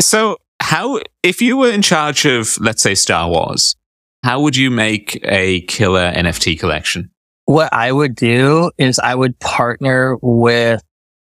[0.00, 3.76] So, how, if you were in charge of, let's say, Star Wars,
[4.24, 7.10] how would you make a killer NFT collection?
[7.44, 10.82] What I would do is I would partner with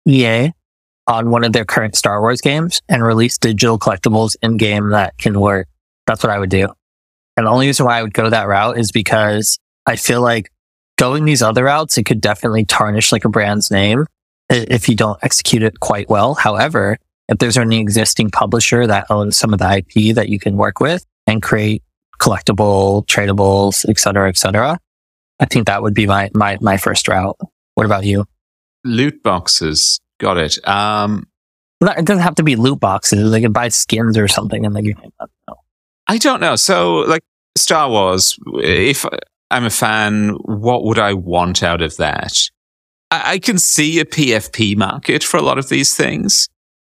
[0.07, 0.53] EA
[1.07, 5.17] on one of their current Star Wars games and release digital collectibles in game that
[5.19, 5.69] can work.
[6.07, 6.69] That's what I would do.
[7.37, 10.51] And the only reason why I would go that route is because I feel like
[10.99, 14.07] going these other routes, it could definitely tarnish like a brand's name
[14.51, 16.35] if you don't execute it quite well.
[16.35, 20.57] However, if there's any existing publisher that owns some of the IP that you can
[20.57, 21.83] work with and create
[22.19, 24.79] collectible, tradables, et cetera, et cetera,
[25.39, 27.39] I think that would be my, my, my first route.
[27.75, 28.27] What about you?
[28.85, 30.01] Loot boxes.
[30.21, 30.69] Got it.
[30.69, 31.27] Um,
[31.81, 33.31] It doesn't have to be loot boxes.
[33.31, 34.97] They can buy skins or something in the game.
[34.99, 35.57] I don't know.
[36.07, 36.57] I don't know.
[36.57, 37.23] So, like
[37.57, 39.07] Star Wars, if
[39.51, 42.51] I'm a fan, what would I want out of that?
[43.11, 46.49] I, I can see a PFP market for a lot of these things.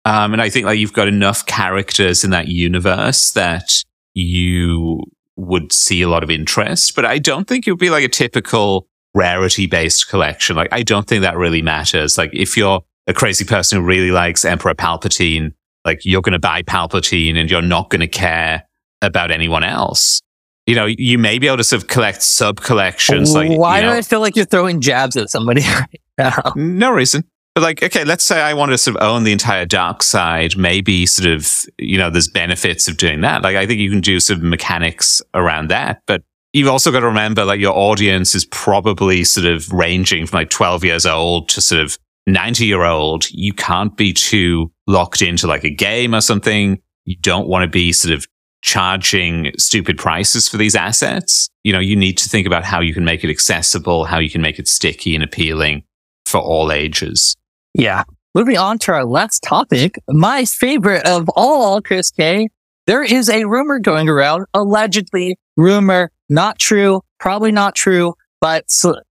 [0.06, 3.84] Um, and I think like you've got enough characters in that universe that
[4.14, 5.02] you
[5.38, 8.10] would see a lot of interest, but I don't think it would be like a
[8.10, 10.58] typical rarity based collection.
[10.58, 12.18] Like, I don't think that really matters.
[12.18, 15.54] Like, if you're a crazy person who really likes Emperor Palpatine,
[15.86, 18.64] like you're going to buy Palpatine and you're not going to care
[19.02, 20.22] about anyone else.
[20.66, 23.34] You know, you may be able to sort of collect sub collections.
[23.34, 26.54] Like, Why you know, do I feel like you're throwing jabs at somebody right now?
[26.56, 27.26] no reason.
[27.54, 30.58] But like, okay, let's say I want to sort of own the entire dark side.
[30.58, 33.44] Maybe sort of, you know, there's benefits of doing that.
[33.44, 36.02] Like, I think you can do some mechanics around that.
[36.08, 40.38] But you've also got to remember, like, your audience is probably sort of ranging from
[40.38, 43.30] like 12 years old to sort of 90 year old.
[43.32, 46.82] You can't be too locked into like a game or something.
[47.06, 48.26] You don't want to be sort of
[48.62, 51.50] charging stupid prices for these assets.
[51.64, 54.30] You know, you need to think about how you can make it accessible, how you
[54.30, 55.84] can make it sticky and appealing
[56.26, 57.36] for all ages.
[57.74, 58.04] Yeah.
[58.36, 62.50] Moving on to our last topic, my favorite of all, Chris K.
[62.88, 68.66] There is a rumor going around, allegedly rumor, not true, probably not true, but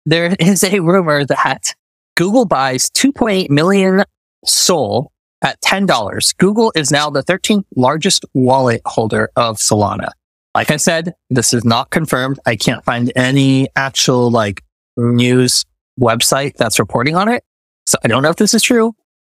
[0.04, 1.74] there is a rumor that
[2.16, 4.04] Google buys 2.8 million
[4.44, 5.10] Sol
[5.42, 6.36] at $10.
[6.38, 10.10] Google is now the 13th largest wallet holder of Solana.
[10.54, 12.38] Like I said, this is not confirmed.
[12.46, 14.62] I can't find any actual like
[14.96, 15.64] news
[16.00, 17.42] website that's reporting on it.
[17.86, 18.94] So I don't know if this is true,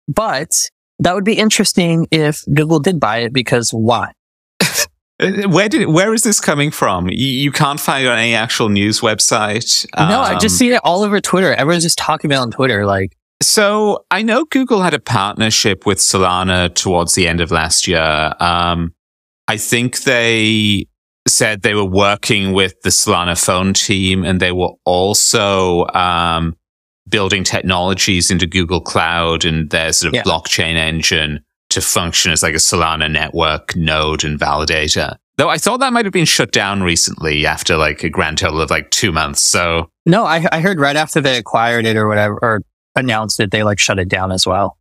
[0.08, 0.52] but
[1.00, 4.12] that would be interesting if Google did buy it because why?
[5.20, 7.08] Uh, Where did where is this coming from?
[7.10, 9.86] You, you can't find it on any actual news website.
[9.98, 11.54] no, I just Um, see it all over Twitter.
[11.54, 12.86] Everyone's just talking about it on Twitter.
[12.86, 17.88] Like, So I know Google had a partnership with Solana towards the end of last
[17.88, 18.34] year.
[18.42, 18.94] Um,
[19.48, 20.88] I think they
[21.28, 26.56] said they were working with the Solana phone team and they were also um,
[27.08, 30.24] building technologies into Google Cloud and their sort of Yeah.
[30.24, 31.40] blockchain engine
[31.76, 35.16] to function as like a Solana network node and validator.
[35.38, 38.62] Though I thought that might have been shut down recently after like a grand total
[38.62, 39.42] of like two months.
[39.42, 42.62] So no, I, I heard right after they acquired it or whatever, or
[42.96, 44.78] announced it, they like shut it down as well.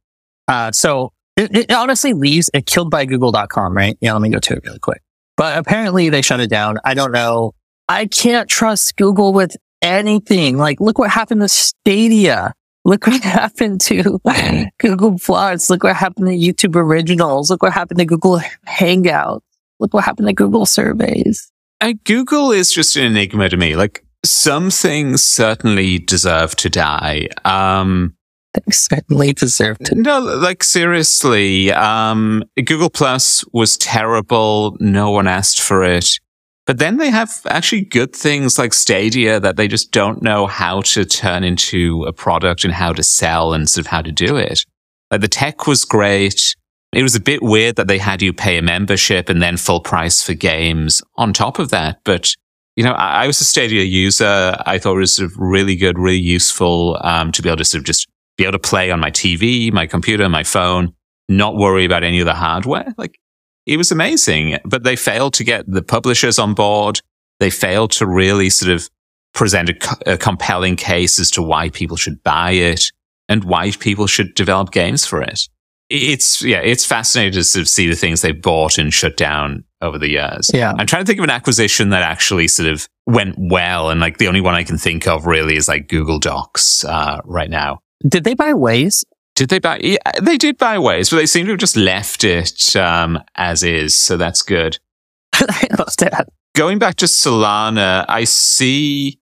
[0.46, 3.98] Uh, so it, it honestly leaves it killed by google.com, right?
[4.00, 5.02] Yeah, let me go to it really quick.
[5.36, 6.78] But apparently they shut it down.
[6.84, 7.52] I don't know.
[7.88, 10.56] I can't trust Google with anything.
[10.56, 12.54] Like, look what happened to Stadia.
[12.84, 14.20] Look what happened to
[14.78, 15.70] Google Plus.
[15.70, 17.50] Look what happened to YouTube Originals.
[17.50, 19.40] Look what happened to Google Hangouts.
[19.80, 21.50] Look what happened to Google Surveys.
[21.80, 23.74] And Google is just an enigma to me.
[23.76, 27.28] Like some things certainly deserve to die.
[27.44, 28.14] Um,
[28.54, 29.94] They certainly deserve to.
[29.94, 34.76] no, like seriously, um, Google Plus was terrible.
[34.80, 36.20] No one asked for it.
[36.66, 40.80] But then they have actually good things like Stadia that they just don't know how
[40.82, 44.36] to turn into a product and how to sell and sort of how to do
[44.36, 44.64] it.
[45.10, 46.56] Like the tech was great.
[46.92, 49.80] It was a bit weird that they had you pay a membership and then full
[49.80, 51.98] price for games on top of that.
[52.04, 52.34] But,
[52.76, 54.56] you know, I, I was a Stadia user.
[54.64, 57.64] I thought it was sort of really good, really useful, um, to be able to
[57.64, 58.08] sort of just
[58.38, 60.94] be able to play on my TV, my computer, my phone,
[61.28, 62.94] not worry about any of the hardware.
[62.96, 63.18] Like
[63.66, 67.00] it was amazing, but they failed to get the publishers on board.
[67.40, 68.88] They failed to really sort of
[69.32, 72.92] present a, co- a compelling case as to why people should buy it
[73.28, 75.48] and why people should develop games for it.
[75.90, 79.64] It's, yeah, it's fascinating to sort of see the things they bought and shut down
[79.80, 80.50] over the years.
[80.52, 80.72] Yeah.
[80.78, 83.90] I'm trying to think of an acquisition that actually sort of went well.
[83.90, 87.20] And like the only one I can think of really is like Google Docs, uh,
[87.24, 87.80] right now.
[88.06, 89.04] Did they buy Waze?
[89.34, 89.80] Did they buy?
[89.82, 93.62] Yeah, they did buy Waze, but they seem to have just left it um, as
[93.62, 93.96] is.
[93.96, 94.78] So that's good.
[95.34, 99.18] I looked at going back to Solana, I see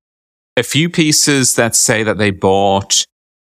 [0.56, 3.06] a few pieces that say that they bought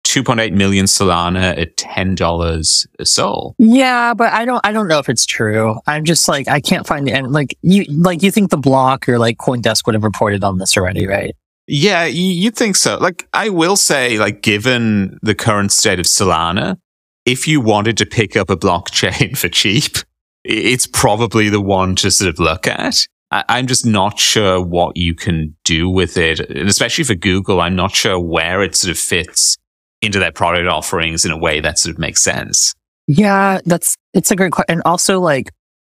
[0.04, 3.54] 2.8 million Solana at $10 a Sol.
[3.58, 5.78] Yeah, but I don't I don't know if it's true.
[5.86, 9.08] I'm just like I can't find the and like you like you think the block
[9.08, 11.34] or like Coindesk would have reported on this already, right?
[11.72, 12.98] Yeah, you'd think so.
[12.98, 16.78] Like I will say like given the current state of Solana,
[17.24, 19.98] if you wanted to pick up a blockchain for cheap,
[20.42, 23.06] it's probably the one to sort of look at.
[23.30, 26.40] I'm just not sure what you can do with it.
[26.40, 29.56] And especially for Google, I'm not sure where it sort of fits
[30.02, 32.74] into their product offerings in a way that sort of makes sense.
[33.06, 34.72] Yeah, that's it's a great question.
[34.72, 35.52] And also, like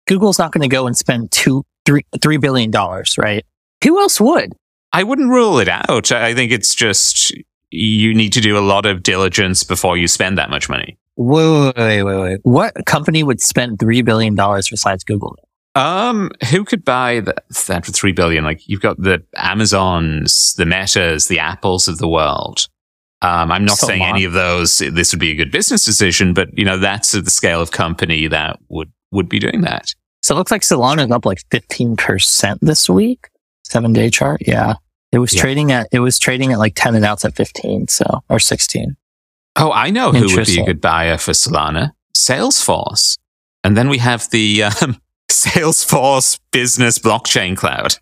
[0.08, 3.44] Google's not going to go and spend two, three, three billion dollars, right?
[3.84, 4.54] Who else would?
[4.96, 6.14] I wouldn't rule it out.
[6.14, 7.34] I think it's just
[7.70, 10.98] you need to do a lot of diligence before you spend that much money.
[11.18, 12.40] Wait, wait, wait, wait.
[12.44, 15.36] What company would spend three billion dollars besides Google?
[15.76, 18.46] Um, who could buy that, that for three billion?
[18.46, 22.70] Like you've got the Amazons, the Metas, the Apples of the world.
[23.22, 26.34] Um, I'm not so saying any of those this would be a good business decision,
[26.34, 29.94] but you know that's the scale of company that would would be doing that.
[30.22, 33.28] So it looks like Solana is up like 15 percent this week.
[33.66, 34.76] Seven day chart, yeah.
[35.16, 35.42] It was yeah.
[35.42, 38.96] trading at it was trading at like 10 and outs at 15, so or 16.
[39.56, 41.94] Oh, I know who would be a good buyer for Solana.
[42.16, 43.18] Salesforce,
[43.64, 44.98] and then we have the um,
[45.32, 47.96] Salesforce Business Blockchain Cloud,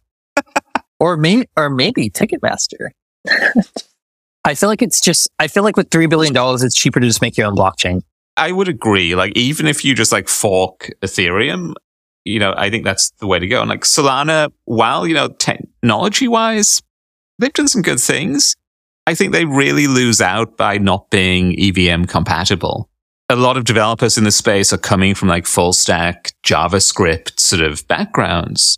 [0.99, 2.89] or maybe or maybe Ticketmaster.
[4.45, 7.21] I feel like it's just, I feel like with $3 billion, it's cheaper to just
[7.21, 8.01] make your own blockchain.
[8.35, 9.15] I would agree.
[9.15, 11.75] Like, even if you just like fork Ethereum,
[12.25, 13.61] you know, I think that's the way to go.
[13.61, 16.81] And like Solana, while, you know, technology wise,
[17.39, 18.55] they've done some good things.
[19.05, 22.89] I think they really lose out by not being EVM compatible.
[23.29, 27.61] A lot of developers in the space are coming from like full stack JavaScript sort
[27.61, 28.77] of backgrounds.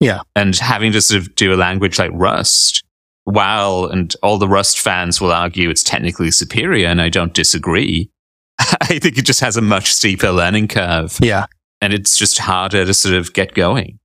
[0.00, 0.20] Yeah.
[0.36, 2.84] And having to sort of do a language like Rust
[3.24, 8.10] while, and all the Rust fans will argue it's technically superior, and I don't disagree.
[8.58, 11.18] I think it just has a much steeper learning curve.
[11.20, 11.46] Yeah.
[11.80, 13.98] And it's just harder to sort of get going.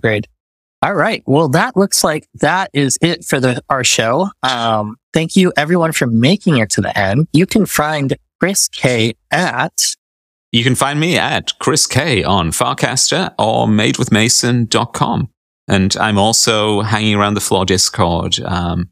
[0.00, 0.26] Great.
[0.84, 1.22] All right.
[1.24, 4.28] Well, that looks like that is it for the, our show.
[4.42, 7.26] Um, thank you everyone for making it to the end.
[7.32, 9.96] You can find Chris K at.
[10.52, 15.30] You can find me at Chris K on Farcaster or madewithmason.com.
[15.68, 18.38] And I'm also hanging around the Floor Discord.
[18.40, 18.90] Um,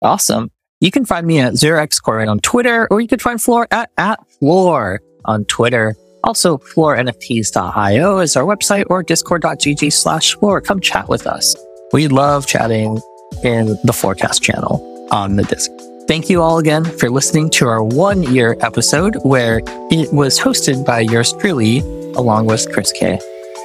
[0.00, 0.52] awesome.
[0.78, 4.20] You can find me at ZeroXCore on Twitter, or you can find Floor at, at
[4.38, 5.96] Floor on Twitter.
[6.24, 10.60] Also, floornfts.io is our website or discord.gg slash floor.
[10.60, 11.56] Come chat with us.
[11.92, 13.00] We love chatting
[13.42, 15.70] in the Floorcast channel on the Disc.
[16.08, 19.60] Thank you all again for listening to our one year episode where
[19.90, 21.78] it was hosted by yours truly,
[22.14, 23.18] along with Chris K.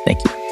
[0.05, 0.46] Thank you.